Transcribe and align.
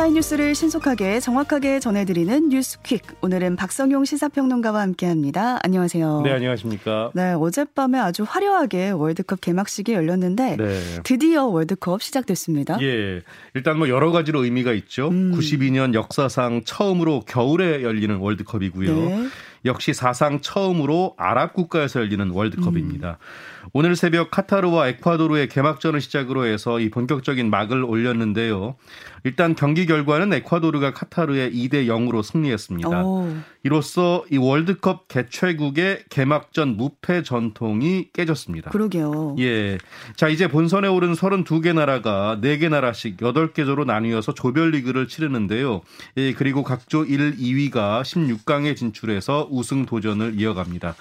시사인 0.00 0.14
뉴스를 0.14 0.54
신속하게 0.54 1.20
정확하게 1.20 1.78
전해드리는 1.78 2.48
뉴스퀵. 2.48 3.02
오늘은 3.20 3.56
박성용 3.56 4.06
시사평론가와 4.06 4.80
함께합니다. 4.80 5.58
안녕하세요. 5.62 6.22
네, 6.22 6.32
안녕하십니까. 6.32 7.10
네, 7.12 7.34
어젯밤에 7.34 7.98
아주 7.98 8.24
화려하게 8.26 8.92
월드컵 8.92 9.42
개막식이 9.42 9.92
열렸는데 9.92 10.56
네. 10.56 10.80
드디어 11.04 11.44
월드컵 11.44 12.00
시작됐습니다. 12.00 12.78
예, 12.80 13.20
일단 13.52 13.76
뭐 13.76 13.90
여러 13.90 14.10
가지로 14.10 14.44
의미가 14.44 14.72
있죠. 14.72 15.08
음. 15.08 15.32
92년 15.32 15.92
역사상 15.92 16.62
처음으로 16.64 17.20
겨울에 17.26 17.82
열리는 17.82 18.16
월드컵이고요. 18.16 18.94
네. 18.94 19.28
역시 19.64 19.92
사상 19.92 20.40
처음으로 20.40 21.14
아랍 21.18 21.52
국가에서 21.52 22.00
열리는 22.00 22.30
월드컵입니다. 22.30 23.18
음. 23.20 23.68
오늘 23.72 23.94
새벽 23.94 24.30
카타르와 24.30 24.88
에콰도르의 24.88 25.48
개막전을 25.48 26.00
시작으로 26.00 26.46
해서 26.46 26.80
이 26.80 26.88
본격적인 26.90 27.50
막을 27.50 27.84
올렸는데요. 27.84 28.76
일단 29.24 29.54
경기 29.54 29.86
결과는 29.86 30.32
에콰도르가 30.32 30.92
카타르에 30.92 31.50
2대 31.50 31.86
0으로 31.86 32.22
승리했습니다. 32.22 33.04
오. 33.04 33.36
이로써 33.62 34.24
이 34.30 34.38
월드컵 34.38 35.08
개최국의 35.08 36.04
개막전 36.08 36.76
무패 36.76 37.22
전통이 37.22 38.08
깨졌습니다. 38.12 38.70
그러게요. 38.70 39.36
예. 39.38 39.78
자, 40.16 40.28
이제 40.28 40.48
본선에 40.48 40.88
오른 40.88 41.12
32개 41.12 41.74
나라가 41.74 42.38
4개 42.40 42.68
나라씩 42.68 43.18
8개 43.18 43.66
조로 43.66 43.84
나뉘어서 43.84 44.32
조별리그를 44.32 45.08
치르는데요. 45.08 45.82
예, 46.16 46.32
그리고 46.32 46.62
각조 46.62 47.04
1, 47.04 47.36
2위가 47.36 48.02
16강에 48.02 48.76
진출해서 48.76 49.48
우승 49.50 49.84
도전을 49.84 50.40
이어갑니다. 50.40 50.94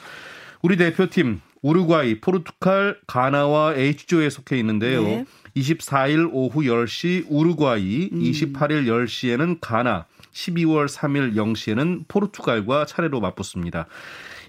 우리 0.62 0.76
대표팀 0.76 1.40
우루과이, 1.62 2.22
포르투갈, 2.22 3.00
가나와 3.08 3.76
H조에 3.76 4.30
속해 4.30 4.58
있는데요. 4.60 5.04
네. 5.04 5.26
24일 5.56 6.30
오후 6.32 6.62
10시 6.62 7.26
우루과이, 7.30 8.10
음. 8.12 8.20
28일 8.20 8.86
10시에는 8.86 9.58
가나, 9.60 10.06
12월 10.34 10.88
3일 10.88 11.36
0시에는 11.36 12.08
포르투갈과 12.08 12.86
차례로 12.86 13.20
맞붙습니다. 13.20 13.88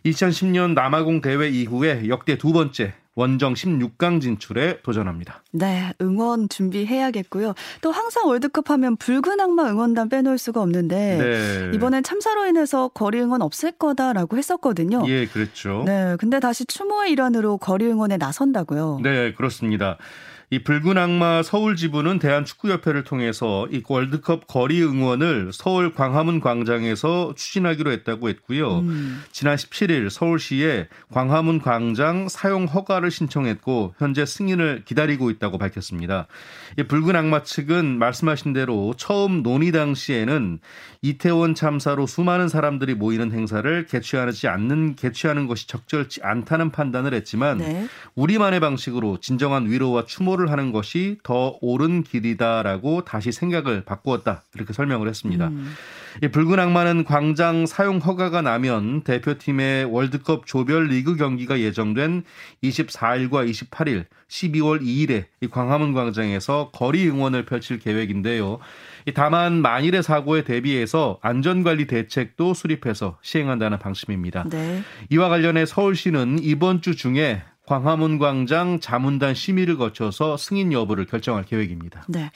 2010년 0.05 0.75
남아공 0.75 1.21
대회 1.21 1.49
이후에 1.49 2.09
역대 2.09 2.39
두 2.39 2.53
번째 2.53 2.95
원정 3.21 3.53
16강 3.53 4.23
진출에 4.23 4.81
도전합니다. 4.83 5.43
네, 5.53 5.93
응원 6.01 6.49
준비해야겠고요. 6.49 7.53
또 7.83 7.93
항상 7.93 8.27
월드컵 8.27 8.71
하면 8.71 8.97
붉은 8.97 9.39
악마 9.39 9.69
응원단 9.69 10.09
빼놓을 10.09 10.39
수가 10.39 10.63
없는데 10.63 11.19
네. 11.19 11.71
이번엔 11.75 12.03
참사로 12.03 12.47
인해서 12.47 12.89
거리 12.89 13.21
응원 13.21 13.43
없을 13.43 13.73
거다라고 13.73 14.39
했었거든요. 14.39 15.05
예, 15.07 15.27
그렇죠. 15.27 15.83
네, 15.85 16.17
근데 16.19 16.41
다시 16.41 16.65
추모의 16.65 17.13
일환으로 17.13 17.59
거리 17.59 17.87
응원에 17.87 18.17
나선다고요. 18.17 19.01
네, 19.03 19.35
그렇습니다. 19.35 19.99
이 20.53 20.65
붉은 20.65 20.99
악마 20.99 21.45
서울 21.45 21.77
지부는 21.77 22.19
대한축구협회를 22.19 23.05
통해서 23.05 23.69
이 23.71 23.85
월드컵 23.89 24.49
거리 24.49 24.83
응원을 24.83 25.53
서울 25.53 25.95
광화문 25.95 26.41
광장에서 26.41 27.35
추진하기로 27.37 27.93
했다고 27.93 28.29
했고요. 28.29 28.81
음. 28.81 29.23
지난 29.31 29.55
17일 29.55 30.11
서울시에 30.11 30.89
광화문 31.13 31.61
광장 31.61 32.29
사용 32.29 32.65
허가를 32.65 33.13
신청했고 33.13 33.95
현재 33.99 34.27
승인을 34.27 34.83
기다리고 34.85 35.31
있다고 35.31 35.57
밝혔습니다. 35.57 36.27
이 36.77 36.83
붉은 36.83 37.15
악마 37.15 37.45
측은 37.45 38.01
말씀하신 38.01 38.53
대로 38.53 38.93
처음 38.97 39.45
논의 39.45 39.71
당시에는 39.71 40.59
이태원 41.03 41.55
참사로 41.55 42.09
수많은 42.09 42.49
사람들이 42.49 42.95
모이는 42.95 43.31
행사를 43.31 43.87
개최하지 43.87 44.49
않는 44.49 44.97
개최하는 44.97 45.47
것이 45.47 45.69
적절치 45.69 46.23
않다는 46.25 46.71
판단을 46.73 47.15
했지만 47.15 47.59
네. 47.59 47.87
우리만의 48.17 48.59
방식으로 48.59 49.19
진정한 49.21 49.71
위로와 49.71 50.07
추모를 50.07 50.40
선포를 50.41 50.51
하는 50.51 50.73
것이 50.73 51.19
더 51.23 51.59
옳은 51.61 52.03
길이다라고 52.03 53.05
다시 53.05 53.33
생각을 53.33 53.85
바꾸었다 53.85 54.43
이렇게 54.55 54.73
설명을 54.73 55.09
했습니다. 55.09 55.49
음. 55.49 55.73
이 56.23 56.29
붉은 56.29 56.59
악마는 56.59 57.05
광장 57.05 57.67
사용 57.67 57.99
허가가 57.99 58.43
나면 58.43 59.03
대표팀의 59.03 59.85
월드컵 59.85 60.47
조별 60.47 60.87
리그 60.87 61.17
경기가 61.17 61.61
예정된 61.61 62.25
24일과 62.65 63.49
28일, 63.49 64.07
12월 64.29 64.83
2일에 64.83 65.27
이 65.41 65.47
광화문 65.49 65.93
광장에서 65.93 66.71
거리 66.73 67.09
응원을 67.09 67.45
펼칠 67.45 67.79
계획인데요. 67.79 68.59
다만 69.15 69.63
만일의 69.63 70.03
사고에 70.03 70.43
대비해서 70.43 71.19
안전관리 71.23 71.87
대책도 71.87 72.55
수립해서 72.55 73.19
시행한다는 73.23 73.79
방침입니다. 73.79 74.45
네. 74.51 74.83
이와 75.11 75.29
관련해 75.29 75.67
서울시는 75.67 76.39
이번 76.43 76.83
주 76.83 76.97
중에 76.97 77.43
광화문 77.71 78.19
광장 78.19 78.81
자문단 78.81 79.33
심의를 79.33 79.77
거쳐서 79.77 80.37
승인 80.37 80.73
여부를 80.73 81.07
결정할 81.07 81.45
계획입니다. 81.45 82.03
네. 82.09 82.33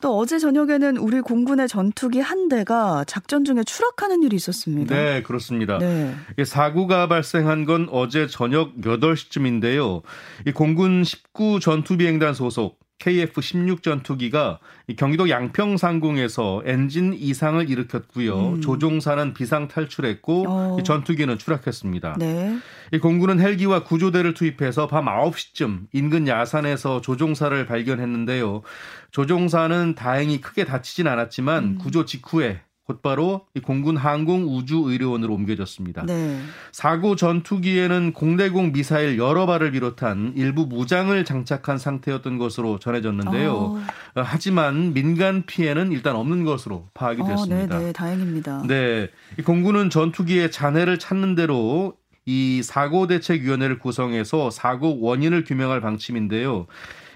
또 0.00 0.16
어제 0.16 0.38
저녁에는 0.38 0.96
우리 0.96 1.20
공군의 1.20 1.68
전투기 1.68 2.20
한 2.20 2.48
대가 2.48 3.04
작전 3.06 3.44
중에 3.44 3.62
추락하는 3.62 4.22
일이 4.22 4.36
있었습니다. 4.36 4.96
네, 4.96 5.22
그렇습니다. 5.22 5.76
네. 5.76 6.14
사고가 6.46 7.08
발생한 7.08 7.66
건 7.66 7.88
어제 7.92 8.26
저녁 8.26 8.74
8시쯤인데요. 8.76 10.00
이 10.46 10.52
공군 10.52 11.04
19 11.04 11.60
전투비행단 11.60 12.32
소속 12.32 12.78
KF-16 13.00 13.82
전투기가 13.82 14.58
경기도 14.96 15.28
양평 15.28 15.76
상공에서 15.76 16.62
엔진 16.64 17.12
이상을 17.14 17.68
일으켰고요. 17.68 18.48
음. 18.54 18.60
조종사는 18.60 19.34
비상 19.34 19.68
탈출했고 19.68 20.44
어. 20.48 20.78
전투기는 20.84 21.36
추락했습니다. 21.38 22.16
네. 22.18 22.58
이 22.92 22.98
공군은 22.98 23.40
헬기와 23.40 23.84
구조대를 23.84 24.34
투입해서 24.34 24.86
밤 24.86 25.06
9시쯤 25.06 25.86
인근 25.92 26.28
야산에서 26.28 27.00
조종사를 27.00 27.66
발견했는데요. 27.66 28.62
조종사는 29.10 29.94
다행히 29.94 30.40
크게 30.40 30.64
다치진 30.64 31.06
않았지만 31.06 31.64
음. 31.64 31.78
구조 31.78 32.04
직후에 32.04 32.60
곧바로 32.90 33.42
공군 33.62 33.96
항공우주의료원으로 33.96 35.32
옮겨졌습니다. 35.32 36.06
네. 36.06 36.40
사고 36.72 37.14
전투기에는 37.14 38.12
공대공 38.12 38.72
미사일 38.72 39.16
여러 39.16 39.46
발을 39.46 39.70
비롯한 39.70 40.32
일부 40.36 40.66
무장을 40.66 41.24
장착한 41.24 41.78
상태였던 41.78 42.38
것으로 42.38 42.80
전해졌는데요. 42.80 43.54
어. 43.54 43.82
하지만 44.16 44.92
민간 44.92 45.44
피해는 45.46 45.92
일단 45.92 46.16
없는 46.16 46.44
것으로 46.44 46.88
파악이 46.94 47.22
어, 47.22 47.26
됐습니다. 47.26 47.78
네, 47.78 47.84
네, 47.86 47.92
다행입니다. 47.92 48.64
네, 48.66 49.08
공군은 49.44 49.88
전투기의 49.88 50.50
잔해를 50.50 50.98
찾는 50.98 51.36
대로 51.36 51.94
이 52.26 52.62
사고 52.64 53.06
대책위원회를 53.06 53.78
구성해서 53.78 54.50
사고 54.50 55.00
원인을 55.00 55.44
규명할 55.44 55.80
방침인데요. 55.80 56.66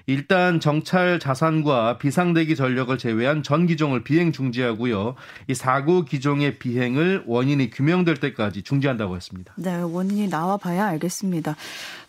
일단 0.06 0.60
정찰 0.60 1.18
자산과 1.18 1.98
비상대기 1.98 2.56
전력을 2.56 2.96
제외한 2.98 3.42
전 3.42 3.66
기종을 3.66 4.04
비행 4.04 4.32
중지하고요. 4.32 5.14
이 5.48 5.54
사고 5.54 6.04
기종의 6.04 6.58
비행을 6.58 7.24
원인이 7.26 7.70
규명될 7.70 8.18
때까지 8.18 8.62
중지한다고 8.62 9.16
했습니다. 9.16 9.54
네, 9.56 9.76
원인이 9.76 10.28
나와 10.28 10.56
봐야 10.56 10.86
알겠습니다. 10.88 11.56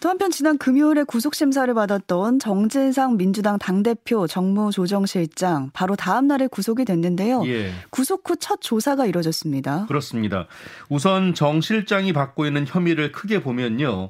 또 0.01 0.09
한편 0.09 0.29
지난 0.29 0.57
금요일에 0.57 1.03
구속 1.03 1.35
심사를 1.35 1.73
받았던 1.73 2.39
정진상 2.39 3.17
민주당 3.17 3.57
당대표 3.57 4.27
정무조정실장 4.27 5.71
바로 5.73 5.95
다음 5.95 6.27
날에 6.27 6.47
구속이 6.47 6.85
됐는데요. 6.85 7.43
예. 7.47 7.71
구속 7.89 8.29
후 8.29 8.35
첫 8.37 8.59
조사가 8.61 9.05
이뤄졌습니다. 9.05 9.85
그렇습니다. 9.87 10.45
우선 10.89 11.33
정 11.33 11.61
실장이 11.61 12.13
받고 12.13 12.45
있는 12.45 12.65
혐의를 12.67 13.11
크게 13.11 13.41
보면요. 13.41 14.09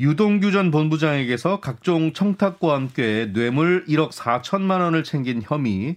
유동규 0.00 0.52
전 0.52 0.70
본부장에게서 0.70 1.58
각종 1.58 2.12
청탁과 2.12 2.72
함께 2.72 3.32
뇌물 3.32 3.84
1억 3.86 4.12
4천만 4.12 4.80
원을 4.80 5.02
챙긴 5.02 5.42
혐의, 5.44 5.96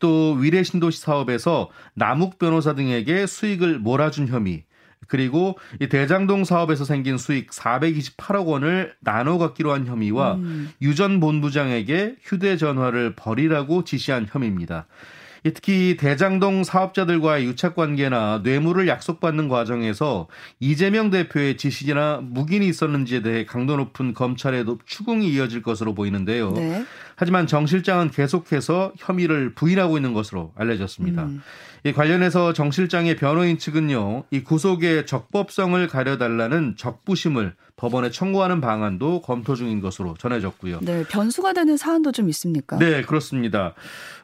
또 0.00 0.32
위례 0.32 0.62
신도시 0.62 1.00
사업에서 1.00 1.68
남욱 1.92 2.38
변호사 2.38 2.74
등에게 2.74 3.26
수익을 3.26 3.78
몰아준 3.80 4.28
혐의, 4.28 4.64
그리고 5.08 5.58
이 5.78 5.88
대장동 5.88 6.44
사업에서 6.44 6.86
생긴 6.86 7.18
수익 7.18 7.50
428억 7.50 8.46
원을 8.46 8.94
나눠 9.00 9.36
갖기로 9.36 9.72
한 9.72 9.86
혐의와 9.86 10.36
음. 10.36 10.70
유전 10.80 11.20
본부장에게 11.20 12.16
휴대전화를 12.22 13.14
버리라고 13.14 13.84
지시한 13.84 14.26
혐의입니다. 14.30 14.86
특히 15.50 15.96
대장동 15.98 16.64
사업자들과의 16.64 17.44
유착 17.44 17.74
관계나 17.76 18.40
뇌물을 18.42 18.88
약속받는 18.88 19.48
과정에서 19.48 20.26
이재명 20.58 21.10
대표의 21.10 21.58
지시나 21.58 22.20
묵인이 22.22 22.66
있었는지에 22.66 23.20
대해 23.20 23.44
강도 23.44 23.76
높은 23.76 24.14
검찰의 24.14 24.64
추궁이 24.86 25.28
이어질 25.28 25.62
것으로 25.62 25.94
보이는데요. 25.94 26.52
네. 26.52 26.84
하지만 27.16 27.46
정 27.46 27.66
실장은 27.66 28.10
계속해서 28.10 28.92
혐의를 28.98 29.54
부인하고 29.54 29.96
있는 29.96 30.12
것으로 30.12 30.52
알려졌습니다. 30.56 31.24
음. 31.24 31.42
이 31.86 31.92
관련해서 31.92 32.54
정 32.54 32.70
실장의 32.70 33.16
변호인 33.16 33.58
측은요, 33.58 34.24
이 34.30 34.42
구속의 34.42 35.04
적법성을 35.04 35.86
가려달라는 35.86 36.76
적부심을 36.78 37.54
법원에 37.76 38.10
청구하는 38.10 38.60
방안도 38.62 39.20
검토 39.20 39.54
중인 39.54 39.80
것으로 39.80 40.14
전해졌고요. 40.18 40.78
네, 40.80 41.04
변수가 41.10 41.52
되는 41.52 41.76
사안도 41.76 42.12
좀 42.12 42.30
있습니까? 42.30 42.78
네, 42.78 43.02
그렇습니다. 43.02 43.74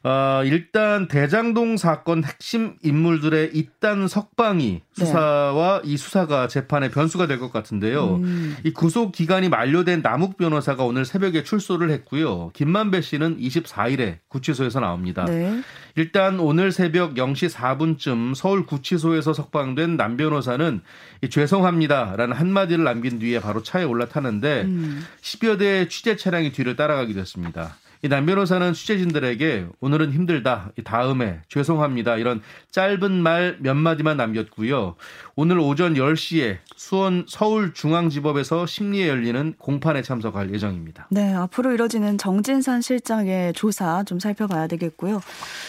어, 0.04 0.40
일단 0.46 1.08
대장동 1.08 1.76
사건 1.76 2.24
핵심 2.24 2.76
인물들의 2.82 3.50
잇단 3.52 4.08
석방이 4.08 4.80
네. 4.96 5.04
수사와 5.04 5.82
네. 5.82 5.90
이 5.90 5.96
수사가 5.98 6.48
재판의 6.48 6.90
변수가 6.90 7.26
될 7.26 7.40
것 7.40 7.52
같은데요. 7.52 8.16
음. 8.22 8.56
이 8.64 8.72
구속 8.72 9.12
기간이 9.12 9.48
만료된 9.48 10.00
남욱 10.02 10.36
변호사가 10.38 10.84
오늘 10.84 11.04
새벽에 11.04 11.42
출소를 11.42 11.90
했고요. 11.90 12.50
김만 12.54 12.79
배 12.90 13.00
씨는 13.02 13.38
24일에 13.38 14.18
구치소에서 14.28 14.80
나옵니다. 14.80 15.24
네. 15.26 15.60
일단 15.96 16.40
오늘 16.40 16.72
새벽 16.72 17.14
0시 17.14 17.50
4분쯤 17.52 18.34
서울 18.34 18.64
구치소에서 18.64 19.34
석방된 19.34 19.96
남 19.96 20.16
변호사는 20.16 20.80
죄송합니다라는 21.28 22.34
한마디를 22.34 22.84
남긴 22.84 23.18
뒤에 23.18 23.40
바로 23.40 23.62
차에 23.62 23.84
올라타는데 23.84 24.62
음. 24.62 25.04
10여 25.20 25.58
대의 25.58 25.88
취재 25.88 26.16
차량이 26.16 26.52
뒤를 26.52 26.76
따라가게 26.76 27.12
됐습니다. 27.12 27.76
이남 28.02 28.24
변호사는 28.24 28.72
취재진들에게 28.72 29.66
오늘은 29.80 30.12
힘들다. 30.12 30.72
다음에 30.84 31.40
죄송합니다. 31.48 32.16
이런 32.16 32.40
짧은 32.70 33.12
말 33.22 33.50
몇 33.60 33.74
마디만 33.74 34.16
남겼고요. 34.16 34.96
오늘 35.36 35.58
오전 35.58 35.94
10시에 35.94 36.58
수원 36.76 37.24
서울중앙지법에서 37.28 38.66
심리에 38.66 39.08
열리는 39.08 39.54
공판에 39.58 40.02
참석할 40.02 40.52
예정입니다. 40.52 41.08
네, 41.10 41.34
앞으로 41.34 41.72
이뤄지는 41.72 42.16
정진산 42.18 42.80
실장의 42.80 43.52
조사 43.52 44.02
좀 44.04 44.18
살펴봐야 44.18 44.66
되겠고요. 44.66 45.20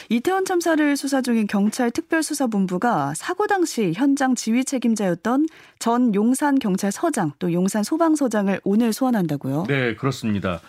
이태원 0.09 0.45
참사를 0.45 0.95
수사 0.95 1.21
중인 1.21 1.47
경찰 1.47 1.91
특별수사본부가 1.91 3.13
사고 3.15 3.47
당시 3.47 3.91
현장 3.95 4.35
지휘 4.35 4.63
책임자였던 4.63 5.47
전 5.79 6.15
용산 6.15 6.59
경찰서장 6.59 7.33
또 7.39 7.51
용산 7.51 7.83
소방서장을 7.83 8.61
오늘 8.63 8.93
소환한다고요? 8.93 9.65
네, 9.67 9.95
그렇습니다. 9.95 10.61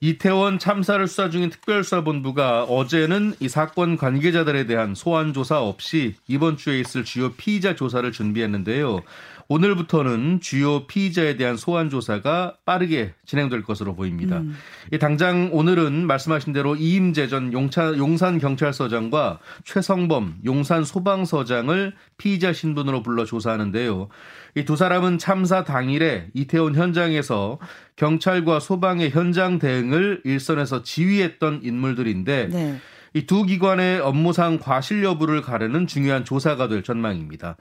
이태원 0.00 0.58
참사를 0.58 1.06
수사 1.06 1.30
중인 1.30 1.48
특별수사본부가 1.48 2.64
어제는 2.64 3.34
이 3.40 3.48
사건 3.48 3.96
관계자들에 3.96 4.66
대한 4.66 4.94
소환 4.94 5.32
조사 5.32 5.62
없이 5.62 6.14
이번 6.28 6.58
주에 6.58 6.78
있을 6.80 7.02
주요 7.02 7.32
피의자 7.32 7.74
조사를 7.74 8.12
준비했는데요. 8.12 9.00
오늘부터는 9.48 10.40
주요 10.40 10.86
피의자에 10.86 11.36
대한 11.36 11.56
소환 11.56 11.88
조사가 11.88 12.56
빠르게 12.64 13.14
진행될 13.24 13.62
것으로 13.62 13.94
보입니다. 13.94 14.38
음. 14.38 14.54
당장 15.00 15.50
오늘은 15.52 16.06
말씀하신 16.06 16.52
대로 16.52 16.76
이임재 16.76 17.28
전 17.28 17.52
용차, 17.52 17.96
용산 17.96 18.38
경찰서장과 18.38 19.38
최성범 19.64 20.40
용산 20.44 20.84
소방서장을 20.84 21.94
피의자 22.18 22.52
신분으로 22.52 23.02
불러 23.02 23.24
조사하는데요. 23.24 24.08
이 24.56 24.64
두 24.64 24.74
사람은 24.74 25.18
참사 25.18 25.64
당일에 25.64 26.28
이태원 26.34 26.74
현장에서 26.74 27.58
경찰과 27.96 28.58
소방의 28.58 29.10
현장 29.10 29.58
대응을 29.58 30.22
일선에서 30.24 30.82
지휘했던 30.82 31.60
인물들인데 31.62 32.48
네. 32.50 32.80
이 33.16 33.26
두 33.26 33.44
기관의 33.44 34.00
업무상 34.00 34.58
과실 34.58 35.02
여부를 35.02 35.40
가르는 35.40 35.86
중요한 35.86 36.24
조사가 36.24 36.68
될 36.68 36.82
전망입니다. 36.82 37.56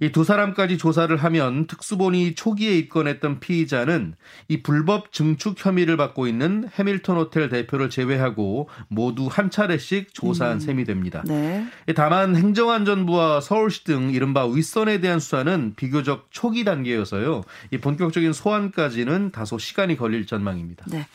이 0.00 0.10
두 0.10 0.24
사람까지 0.24 0.78
조사를 0.78 1.16
하면 1.16 1.66
특수본이 1.68 2.34
초기에 2.34 2.76
입건했던 2.76 3.38
피의자는 3.40 4.14
이 4.48 4.62
불법 4.62 5.12
증축 5.12 5.64
혐의를 5.64 5.96
받고 5.96 6.26
있는 6.26 6.68
해밀턴 6.74 7.16
호텔 7.16 7.48
대표를 7.48 7.88
제외하고 7.88 8.68
모두 8.88 9.28
한 9.30 9.48
차례씩 9.50 10.12
조사한 10.12 10.56
음. 10.56 10.60
셈이 10.60 10.84
됩니다. 10.84 11.22
네. 11.26 11.64
다만 11.94 12.34
행정안전부와 12.34 13.40
서울시 13.40 13.84
등 13.84 14.10
이른바 14.10 14.44
윗선에 14.44 15.00
대한 15.00 15.20
수사는 15.20 15.74
비교적 15.76 16.26
초기 16.30 16.64
단계여서요. 16.64 17.42
이 17.70 17.78
본격적인 17.78 18.32
소환까지는 18.32 19.30
다소 19.30 19.56
시간이 19.56 19.96
걸릴 19.96 20.26
전망입니다. 20.26 20.84
네. 20.90 21.06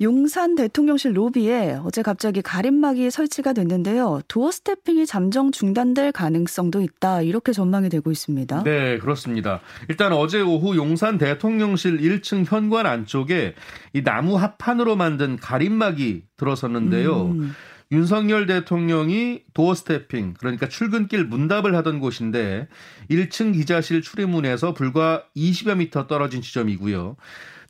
용산 0.00 0.56
대통령실 0.56 1.16
로비에 1.16 1.78
어제 1.84 2.02
갑자기 2.02 2.42
가림막이 2.42 3.12
설치가 3.12 3.52
됐는데요. 3.52 4.22
도어 4.26 4.50
스태핑이 4.50 5.06
잠정 5.06 5.52
중단될 5.52 6.10
가능성도 6.10 6.80
있다. 6.80 7.22
이렇게 7.22 7.52
전망이 7.52 7.88
되고 7.88 8.10
있습니다. 8.10 8.64
네, 8.64 8.98
그렇습니다. 8.98 9.60
일단 9.88 10.12
어제 10.12 10.40
오후 10.40 10.76
용산 10.76 11.16
대통령실 11.16 11.98
1층 11.98 12.44
현관 12.44 12.86
안쪽에 12.86 13.54
이 13.92 14.02
나무 14.02 14.36
합판으로 14.36 14.96
만든 14.96 15.36
가림막이 15.36 16.24
들어섰는데요. 16.36 17.26
음. 17.26 17.54
윤석열 17.92 18.46
대통령이 18.46 19.42
도어스테핑, 19.52 20.34
그러니까 20.40 20.68
출근길 20.68 21.24
문답을 21.26 21.76
하던 21.76 22.00
곳인데 22.00 22.66
1층 23.08 23.52
기자실 23.52 24.02
출입문에서 24.02 24.74
불과 24.74 25.24
20여 25.36 25.76
미터 25.76 26.08
떨어진 26.08 26.42
지점이고요. 26.42 27.14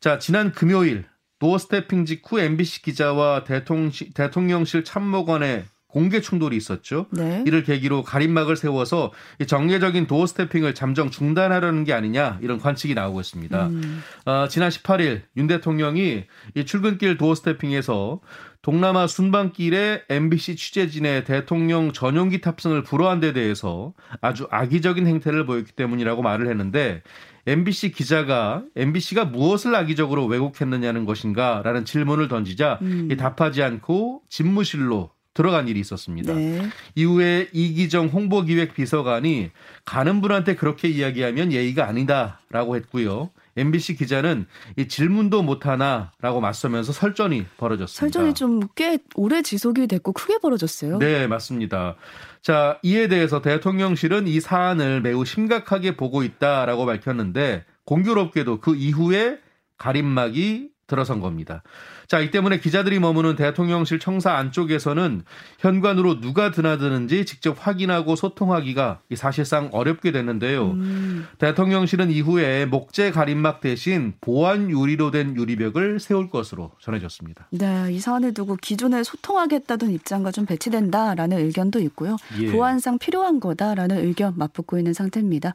자, 0.01 0.19
지난 0.19 0.53
금요일 0.53 1.05
도어스테핑 1.39 2.05
직후 2.05 2.41
MBC 2.41 2.83
기자와 2.83 3.45
대통령실 3.45 4.65
참모 4.65 4.85
간의 4.85 5.65
공개 5.95 6.21
충돌이 6.21 6.57
있었죠. 6.57 7.07
네. 7.13 7.45
이를 7.47 7.63
계기로 7.63 8.03
가림막을 8.03 8.57
세워서 8.57 9.13
정례적인 9.47 10.09
도어스테핑을 10.09 10.75
잠정 10.75 11.09
중단하려는 11.09 11.85
게 11.85 11.93
아니냐 11.93 12.41
이런 12.43 12.59
관측이 12.59 12.95
나오고 12.95 13.21
있습니다. 13.21 13.67
음. 13.69 14.03
어, 14.27 14.49
지난 14.49 14.71
18일 14.71 15.23
윤 15.37 15.47
대통령이 15.47 16.25
이 16.57 16.65
출근길 16.65 17.17
도어 17.17 17.37
스태핑에서 17.37 18.21
동남아 18.61 19.07
순방길에 19.07 20.05
MBC 20.09 20.57
취재진의 20.57 21.25
대통령 21.25 21.93
전용기 21.93 22.41
탑승을 22.41 22.83
불허한 22.83 23.21
데 23.21 23.33
대해서 23.33 23.93
아주 24.21 24.49
악의적인 24.51 25.07
행태를 25.07 25.47
보였기 25.47 25.73
때문이라고 25.73 26.23
말을 26.23 26.49
했는데 26.49 27.03
MBC 27.47 27.93
기자가 27.93 28.65
MBC가 28.75 29.27
무엇을 29.27 29.75
악의적으로 29.75 30.27
왜곡했느냐는 30.27 31.05
것인가라는 31.05 31.85
질문을 31.85 32.29
던지자 32.29 32.79
음. 32.83 33.09
답하지 33.17 33.63
않고 33.63 34.23
집무실로 34.29 35.14
들어간 35.35 35.69
일이 35.69 35.81
있었습니다. 35.81 36.33
네. 36.33 36.63
이후에 36.95 37.49
이기정 37.53 38.07
홍보기획 38.07 38.75
비서관이 38.75 39.51
가는 39.85 40.21
분한테 40.21 40.55
그렇게 40.55 40.89
이야기하면 40.89 41.53
예의가 41.53 41.87
아니다라고 41.89 42.77
했고요. 42.77 43.31
MBC 43.57 43.97
기자는 43.97 44.47
이 44.77 44.89
질문도 44.89 45.43
못하나라고 45.43 46.41
맞서면서 46.41 46.93
설전이 46.93 47.45
벌어졌습니다. 47.57 48.01
설전이 48.01 48.35
좀 48.35 48.61
꽤 48.75 48.99
오래 49.15 49.43
지속이 49.43 49.87
됐고 49.87 50.13
크게 50.13 50.39
벌어졌어요. 50.39 50.99
네, 50.99 51.27
맞습니다. 51.27 51.97
자, 52.43 52.79
이에 52.83 53.09
대해서 53.09 53.41
대통령실은 53.43 54.27
이 54.27 54.41
사안을 54.41 55.01
매우 55.03 55.25
심각하게 55.25 55.97
보고 55.97 56.23
있다라고 56.25 56.87
밝혔는데 56.87 57.65
공교롭게도 57.85 58.61
그 58.61 58.75
이후에 58.75 59.39
가림막이 59.79 60.71
들어선 60.87 61.21
겁니다. 61.21 61.63
자, 62.07 62.21
이 62.21 62.31
때문에 62.31 62.59
기자들이 62.61 62.99
머무는 62.99 63.35
대통령실 63.37 63.99
청사 63.99 64.35
안쪽에서는 64.35 65.23
현관으로 65.59 66.21
누가 66.21 66.51
드나드는지 66.51 67.25
직접 67.25 67.57
확인하고 67.59 68.15
소통하기가 68.17 69.01
사실상 69.15 69.71
어렵게 69.73 70.13
됐는데요. 70.13 70.73
음. 70.73 71.27
대통령실은 71.39 72.11
이후에 72.11 72.67
목재 72.67 73.11
가림막 73.11 73.61
대신 73.61 74.15
보안 74.21 74.71
유리로 74.71 75.11
된 75.11 75.37
유리벽을 75.37 75.99
세울 75.99 76.29
것으로 76.29 76.73
전해졌습니다. 76.81 77.49
네, 77.51 77.93
이 77.93 78.01
사안을 78.01 78.35
두고 78.35 78.57
기존에 78.61 79.03
소통하겠다던 79.03 79.91
입장과 79.91 80.31
좀 80.31 80.45
배치된다라는 80.45 81.39
의견도 81.39 81.81
있고요. 81.81 82.17
예. 82.41 82.53
보안상 82.53 82.99
필요한 82.99 83.41
거다라는 83.41 84.05
의견 84.05 84.35
맞붙고 84.37 84.79
있는 84.79 84.93
상태입니다. 84.93 85.55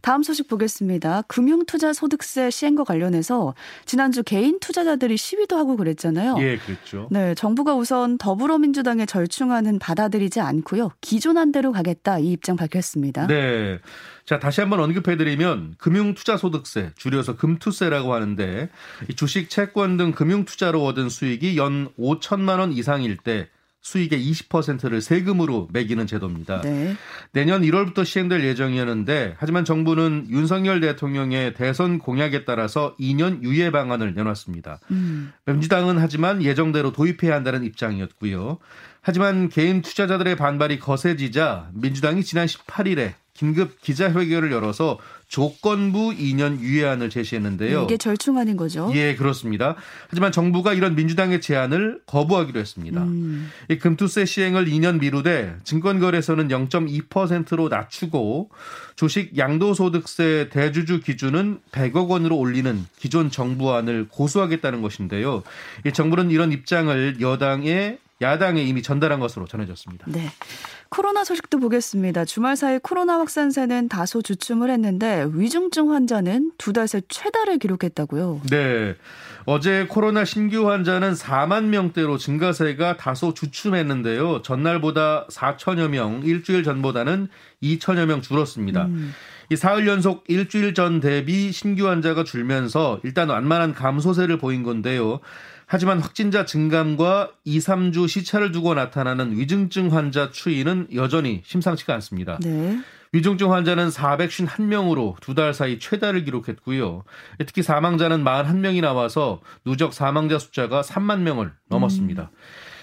다음 0.00 0.22
소식 0.22 0.48
보겠습니다. 0.48 1.22
금융투자소득세 1.22 2.50
시행과 2.50 2.84
관련해서 2.84 3.54
지난주 3.84 4.22
개인 4.22 4.58
투자자들이 4.60 5.16
시위도 5.16 5.56
하고 5.56 5.76
그랬 5.76 5.90
그 5.90 5.99
랬잖아요. 6.00 6.36
예, 6.40 6.56
그렇죠. 6.56 7.08
네, 7.10 7.34
정부가 7.34 7.74
우선 7.74 8.16
더불어민주당의 8.18 9.06
절충안은 9.06 9.78
받아들이지 9.78 10.40
않고요. 10.40 10.90
기존안 11.00 11.52
대로 11.52 11.72
가겠다 11.72 12.18
이 12.18 12.32
입장 12.32 12.56
밝혔습니다. 12.56 13.26
네. 13.26 13.78
자, 14.24 14.38
다시 14.38 14.60
한번 14.60 14.80
언급해 14.80 15.16
드리면 15.16 15.74
금융 15.78 16.14
투자 16.14 16.36
소득세, 16.36 16.90
줄여서 16.96 17.36
금투세라고 17.36 18.14
하는데 18.14 18.70
주식, 19.16 19.50
채권 19.50 19.96
등 19.96 20.12
금융 20.12 20.44
투자로 20.44 20.84
얻은 20.84 21.08
수익이 21.08 21.56
연 21.56 21.88
5천만 21.98 22.58
원 22.58 22.72
이상일 22.72 23.16
때 23.18 23.48
수익의 23.82 24.22
20%를 24.30 25.00
세금으로 25.00 25.68
매기는 25.72 26.06
제도입니다. 26.06 26.60
네. 26.60 26.96
내년 27.32 27.62
1월부터 27.62 28.04
시행될 28.04 28.44
예정이었는데 28.44 29.36
하지만 29.38 29.64
정부는 29.64 30.26
윤석열 30.28 30.80
대통령의 30.80 31.54
대선 31.54 31.98
공약에 31.98 32.44
따라서 32.44 32.94
2년 33.00 33.42
유예 33.42 33.70
방안을 33.70 34.14
내놨습니다. 34.14 34.80
음. 34.90 35.32
민주당은 35.46 35.98
하지만 35.98 36.42
예정대로 36.42 36.92
도입해야 36.92 37.34
한다는 37.34 37.64
입장이었고요. 37.64 38.58
하지만 39.00 39.48
개인 39.48 39.80
투자자들의 39.80 40.36
반발이 40.36 40.78
거세지자 40.78 41.70
민주당이 41.72 42.22
지난 42.22 42.46
18일에 42.46 43.14
긴급 43.32 43.80
기자회견을 43.80 44.52
열어서 44.52 44.98
조건부 45.30 46.10
2년 46.10 46.58
유예안을 46.58 47.08
제시했는데요. 47.08 47.84
이게 47.84 47.96
절충안인 47.96 48.56
거죠? 48.56 48.90
예, 48.94 49.14
그렇습니다. 49.14 49.76
하지만 50.08 50.32
정부가 50.32 50.74
이런 50.74 50.96
민주당의 50.96 51.40
제안을 51.40 52.00
거부하기로 52.04 52.58
했습니다. 52.58 53.04
음. 53.04 53.48
이 53.68 53.78
금투세 53.78 54.24
시행을 54.24 54.66
2년 54.66 54.98
미루되 54.98 55.54
증권거래소는 55.62 56.48
0.2%로 56.48 57.68
낮추고 57.68 58.50
주식 58.96 59.38
양도소득세 59.38 60.48
대주주 60.50 61.00
기준은 61.02 61.60
100억 61.70 62.08
원으로 62.08 62.36
올리는 62.36 62.84
기존 62.98 63.30
정부안을 63.30 64.08
고수하겠다는 64.08 64.82
것인데요. 64.82 65.44
이 65.86 65.92
정부는 65.92 66.32
이런 66.32 66.50
입장을 66.50 67.20
여당의 67.20 67.98
야당에 68.22 68.62
이미 68.62 68.82
전달한 68.82 69.18
것으로 69.18 69.46
전해졌습니다. 69.46 70.04
네. 70.08 70.30
코로나 70.90 71.24
소식도 71.24 71.58
보겠습니다. 71.58 72.24
주말 72.24 72.56
사이 72.56 72.78
코로나 72.78 73.18
확산세는 73.18 73.88
다소 73.88 74.20
주춤을 74.22 74.70
했는데 74.70 75.26
위중증 75.32 75.90
환자는 75.92 76.52
두 76.58 76.72
달 76.72 76.86
새 76.88 77.00
최다를 77.08 77.58
기록했다고요. 77.58 78.42
네. 78.50 78.96
어제 79.46 79.86
코로나 79.88 80.24
신규 80.24 80.68
환자는 80.70 81.14
4만 81.14 81.64
명대로 81.66 82.18
증가세가 82.18 82.96
다소 82.98 83.32
주춤했는데요. 83.32 84.42
전날보다 84.42 85.26
4천여 85.30 85.88
명, 85.88 86.20
일주일 86.24 86.62
전보다는 86.62 87.28
2천여 87.62 88.06
명 88.06 88.20
줄었습니다. 88.20 88.84
음. 88.86 89.14
이 89.50 89.56
사흘 89.56 89.86
연속 89.88 90.24
일주일 90.28 90.74
전 90.74 91.00
대비 91.00 91.50
신규 91.52 91.88
환자가 91.88 92.22
줄면서 92.24 93.00
일단 93.02 93.28
완만한 93.30 93.74
감소세를 93.74 94.38
보인 94.38 94.62
건데요. 94.62 95.20
하지만 95.72 96.00
확진자 96.00 96.44
증감과 96.44 97.30
2, 97.44 97.58
3주 97.60 98.08
시차를 98.08 98.50
두고 98.50 98.74
나타나는 98.74 99.36
위중증 99.38 99.94
환자 99.94 100.30
추이는 100.32 100.88
여전히 100.96 101.42
심상치가 101.44 101.94
않습니다. 101.94 102.40
네. 102.42 102.80
위중증 103.12 103.52
환자는 103.52 103.88
451명으로 103.90 105.20
두 105.20 105.34
달 105.34 105.54
사이 105.54 105.78
최다를 105.78 106.24
기록했고요. 106.24 107.04
특히 107.46 107.62
사망자는 107.62 108.24
41명이 108.24 108.80
나와서 108.80 109.40
누적 109.64 109.94
사망자 109.94 110.40
숫자가 110.40 110.80
3만 110.82 111.20
명을 111.20 111.52
넘었습니다. 111.68 112.22
음. 112.32 112.36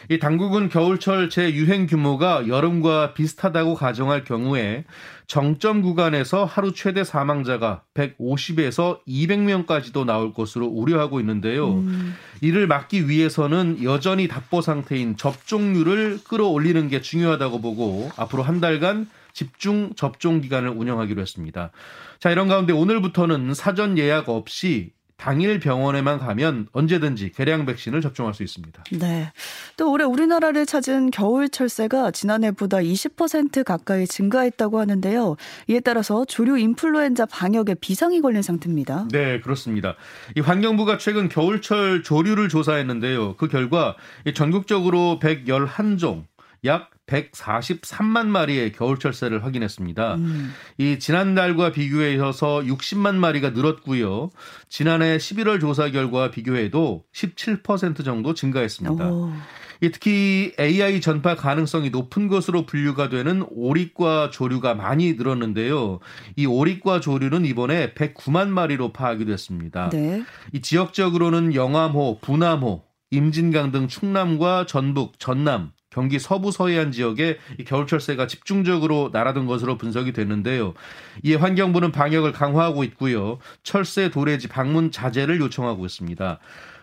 이 0.10 0.20
당국은 0.20 0.70
겨울철 0.70 1.30
재유행 1.30 1.86
규모가 1.86 2.48
여름과 2.48 3.14
비슷하다고 3.14 3.76
가정할 3.76 4.24
경우에 4.24 4.86
정점 5.28 5.82
구간에서 5.82 6.46
하루 6.46 6.74
최대 6.74 7.04
사망자가 7.04 7.84
150에서 7.94 9.00
200명까지도 9.06 10.06
나올 10.06 10.34
것으로 10.34 10.68
우려하고 10.68 11.20
있는데요. 11.20 11.74
음. 11.74 12.16
이를 12.40 12.68
막기 12.68 13.10
위해서는 13.10 13.84
여전히 13.84 14.30
답보 14.30 14.62
상태인 14.62 15.18
접종률을 15.18 16.20
끌어올리는 16.24 16.88
게 16.88 17.02
중요하다고 17.02 17.60
보고 17.60 18.10
앞으로 18.16 18.44
한 18.44 18.62
달간 18.62 19.10
집중 19.34 19.92
접종 19.96 20.42
기간을 20.42 20.70
운영하기로 20.70 21.22
했습니다. 21.22 21.72
자, 22.20 22.32
이런 22.32 22.48
가운데 22.48 22.74
오늘부터는 22.74 23.54
사전 23.54 23.98
예약 23.98 24.30
없이 24.30 24.92
당일 25.18 25.60
병원에만 25.60 26.20
가면 26.20 26.68
언제든지 26.72 27.32
개량 27.32 27.66
백신을 27.66 28.02
접종할 28.02 28.36
수 28.36 28.44
있습니다. 28.44 28.84
네. 29.00 29.32
또 29.76 29.92
올해 29.92 30.06
우리나라를 30.06 30.66
찾은 30.68 31.10
겨울 31.10 31.50
철새가 31.50 32.12
지난해보다 32.12 32.78
20% 32.78 33.64
가까이 33.64 34.06
증가했다고 34.06 34.80
하는데요. 34.80 35.36
이에 35.68 35.80
따라서 35.80 36.24
조류 36.26 36.58
인플루엔자 36.60 37.26
방역에 37.26 37.74
비상이 37.74 38.22
걸린 38.22 38.44
상태입니다. 38.44 39.08
네, 39.12 39.42
그렇습니다. 39.42 39.96
이 40.36 40.40
환경부가 40.40 41.00
최근 41.00 41.30
겨울철 41.30 42.04
조류를 42.04 42.48
조사했는데요. 42.48 43.38
그 43.38 43.48
결과 43.48 43.96
전국적으로 44.36 45.20
111종 45.22 46.26
약 46.66 46.92
143만 47.08 48.28
마리의 48.28 48.74
겨울철새를 48.74 49.44
확인했습니다. 49.44 50.16
음. 50.16 50.54
이 50.78 51.00
지난달과 51.00 51.72
비교해서 51.72 52.60
60만 52.60 53.16
마리가 53.16 53.52
늘었고요. 53.52 54.30
지난해 54.70 55.18
11월 55.18 55.60
조사 55.62 55.90
결과 55.90 56.32
비교해도 56.32 57.06
17% 57.14 58.04
정도 58.04 58.34
증가했습니다. 58.34 59.10
오. 59.10 59.32
특히 59.80 60.54
AI 60.60 61.02
전파 61.02 61.36
가능성이 61.36 61.92
높은 61.92 62.28
것으로 62.28 62.66
분류가 62.66 63.10
되는 63.10 63.46
오리과 63.52 64.32
조류가 64.32 64.74
많이 64.74 65.14
늘었는데요. 65.14 66.00
이 66.36 66.46
오리과 66.46 67.00
조류는 67.00 67.46
이번에 67.46 67.94
109만 67.94 68.48
마리로 68.48 68.92
파악이 68.92 69.26
됐습니다. 69.26 69.90
네. 69.90 70.24
이 70.52 70.62
지역적으로는 70.62 71.54
영암호, 71.54 72.20
분암호, 72.22 72.84
임진강 73.12 73.72
등 73.72 73.88
충남과 73.88 74.66
전북, 74.66 75.20
전남, 75.20 75.72
경기 75.98 76.20
서부 76.20 76.52
서해안 76.52 76.92
지역에 76.92 77.40
겨울철새가 77.66 78.28
집중적으로 78.28 79.10
날아든 79.12 79.48
것으로 79.48 79.80
분석이 79.80 80.14
됐는데요. 80.14 80.76
이에 81.24 81.34
환경부는 81.34 81.92
방역을 81.92 82.34
강화하고 82.34 82.84
있고요. 82.84 83.40
철새 83.64 84.12
도래지 84.12 84.48
방문 84.48 84.92
자제를 84.92 85.40
요청하고 85.40 85.88
있습니다. 85.88 86.38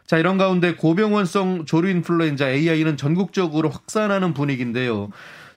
자, 0.05 0.19
이런 0.19 0.37
가운데 0.37 0.75
고병원성 0.75 1.65
조류 1.65 1.91
인플루엔자 1.91 2.51
AI는 2.51 2.97
전국적으로 2.97 3.71
확산하는 3.71 4.35
분위기인데요. 4.35 5.11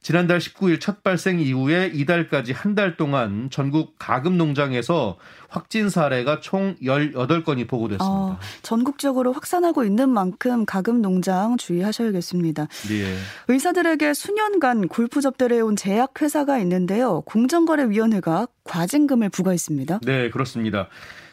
지난달 0.07 0.37
19일 0.39 0.79
첫 0.79 1.03
발생 1.03 1.37
이후에 1.41 1.91
이달까지 1.93 2.53
한 2.53 2.75
달 2.77 2.95
동안 2.95 3.49
전국 3.51 3.95
가금 3.99 4.37
농장에서 4.37 5.17
확진 5.49 5.89
사례가 5.89 6.39
총 6.39 6.77
18건이 6.81 7.67
보고됐습니다. 7.67 8.05
어, 8.07 8.39
전국적으로 8.61 9.33
확산하고 9.33 9.83
있는 9.83 10.07
만큼 10.07 10.63
가금 10.65 11.01
농장 11.01 11.57
주의하셔야겠습니다. 11.57 12.67
예. 12.91 13.17
의사들에게 13.49 14.13
수년간 14.13 14.87
골프 14.87 15.19
접대를 15.19 15.57
해온 15.57 15.75
제약회사가 15.75 16.57
있는데요. 16.59 17.19
공정거래위원회가 17.25 18.47
과징금을 18.63 19.27
부과했습니다. 19.27 19.99
네, 20.05 20.29
그렇습니다. 20.29 20.87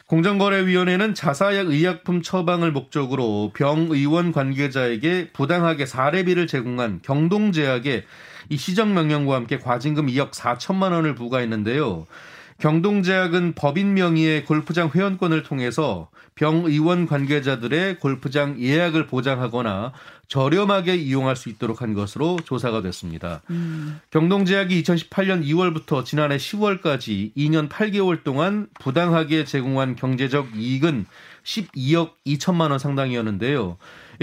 공정거래위원회는 0.07 1.13
자사약 1.13 1.67
의약품 1.67 2.21
처방을 2.21 2.73
목적으로 2.73 3.51
병의원 3.55 4.33
관계자에게 4.33 5.29
부당하게 5.31 5.85
사례비를 5.85 6.47
제공한 6.47 6.99
경동제약에 7.03 8.03
이 8.49 8.57
시정명령과 8.57 9.35
함께 9.35 9.57
과징금 9.57 10.07
2억 10.07 10.31
4천만 10.31 10.91
원을 10.91 11.15
부과했는데요. 11.15 12.05
경동제약은 12.59 13.53
법인 13.53 13.93
명의의 13.95 14.45
골프장 14.45 14.89
회원권을 14.93 15.43
통해서 15.43 16.09
병의원 16.35 17.05
관계자들의 17.05 17.99
골프장 17.99 18.59
예약을 18.59 19.07
보장하거나 19.07 19.93
저렴하게 20.27 20.95
이용할 20.95 21.35
수 21.35 21.49
있도록 21.49 21.81
한 21.81 21.93
것으로 21.93 22.37
조사가 22.43 22.81
됐습니다. 22.81 23.41
음. 23.49 23.99
경동제약이 24.09 24.81
2018년 24.83 25.45
2월부터 25.45 26.03
지난해 26.03 26.37
10월까지 26.37 27.33
2년 27.35 27.69
8개월 27.69 28.23
동안 28.23 28.67
부당하게 28.79 29.45
제공한 29.45 29.95
경제적 29.95 30.55
이익은 30.55 31.05
12억 31.43 32.11
2천만 32.25 32.71
원 32.71 32.79
상당이었는데요. 32.79 33.77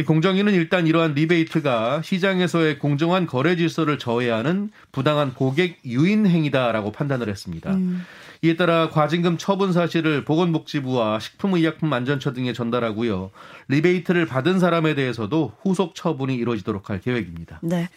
공정위는 0.07 0.55
일단 0.55 0.87
이러한 0.87 1.15
리베이트가 1.15 2.03
시장에서의 2.03 2.79
공정한 2.79 3.27
거래 3.27 3.57
질서를 3.57 3.99
저해하는 3.99 4.71
부당한 4.91 5.35
고객 5.35 5.81
유인 5.85 6.27
행위다라고 6.27 6.93
판단을 6.93 7.29
했습니다. 7.29 7.75
음. 7.75 8.03
이에 8.45 8.57
따라 8.57 8.89
과징금 8.91 9.39
처분 9.39 9.73
사실을 9.73 10.25
보건복지부와 10.25 11.21
식품의약품안전처 11.21 12.33
등에 12.33 12.53
전달하고요. 12.53 13.31
리베이트를 13.69 14.27
받은 14.27 14.59
사람에 14.59 14.97
대해서도 14.97 15.53
후속 15.63 15.95
처분이 15.95 16.35
이루어지도록 16.35 16.91
할 16.91 17.01
계획입니다. 17.01 17.61
네. 17.63 17.89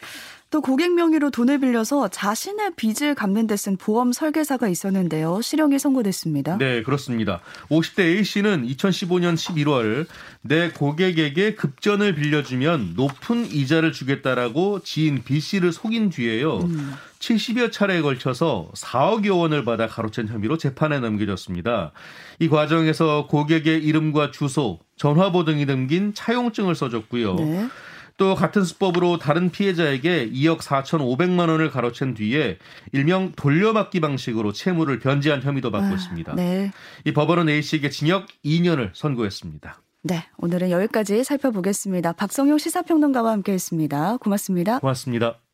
또 0.51 0.61
고객 0.61 0.93
명의로 0.93 1.31
돈을 1.31 1.59
빌려서 1.59 2.07
자신의 2.09 2.71
빚을 2.75 3.15
갚는 3.15 3.47
데 3.47 3.55
쓴 3.57 3.77
보험 3.77 4.13
설계사가 4.13 4.67
있었는데요. 4.67 5.41
실형이 5.41 5.79
선고됐습니다. 5.79 6.57
네, 6.59 6.83
그렇습니다. 6.83 7.41
50대 7.69 7.99
A씨는 8.17 8.67
2015년 8.67 9.35
11월 9.35 10.05
내 10.41 10.69
고객에게 10.69 11.55
급전을 11.55 12.15
빌려주면 12.15 12.93
높은 12.95 13.45
이자를 13.51 13.91
주겠다라고 13.91 14.81
지인 14.83 15.23
B씨를 15.23 15.71
속인 15.71 16.09
뒤에요. 16.11 16.59
음. 16.59 16.93
70여 17.19 17.71
차례에 17.71 18.01
걸쳐서 18.01 18.69
4억여 18.75 19.39
원을 19.39 19.65
받아 19.65 19.87
가로챈 19.87 20.27
혐의로 20.27 20.57
재판에 20.57 20.99
넘겨졌습니다. 20.99 21.91
이 22.39 22.49
과정에서 22.49 23.25
고객의 23.27 23.83
이름과 23.83 24.31
주소, 24.31 24.79
전화번호 24.95 25.45
등이 25.45 25.65
담긴 25.65 26.13
차용증을 26.13 26.75
써줬고요. 26.75 27.35
네. 27.35 27.67
또 28.17 28.35
같은 28.35 28.63
수법으로 28.63 29.17
다른 29.17 29.49
피해자에게 29.51 30.29
2억 30.31 30.59
4천5백만 30.59 31.49
원을 31.49 31.69
가로챈 31.69 32.15
뒤에 32.15 32.57
일명 32.93 33.33
돌려받기 33.33 33.99
방식으로 33.99 34.53
채무를 34.53 34.99
변제한 34.99 35.41
혐의도 35.41 35.71
받고 35.71 35.87
아, 35.87 35.93
있습니다. 35.93 36.35
네. 36.35 36.71
이 37.05 37.13
법원은 37.13 37.49
A 37.49 37.61
씨에게 37.61 37.89
징역 37.89 38.27
2년을 38.45 38.91
선고했습니다. 38.93 39.81
네, 40.03 40.23
오늘은 40.37 40.69
여기까지 40.69 41.23
살펴보겠습니다. 41.23 42.13
박성용 42.13 42.59
시사평론가와 42.59 43.31
함께했습니다. 43.31 44.17
고맙습니다. 44.17 44.79
고맙습니다. 44.79 45.44